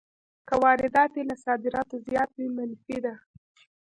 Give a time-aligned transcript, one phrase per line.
[0.47, 3.13] که واردات یې له صادراتو زیات وي منفي ده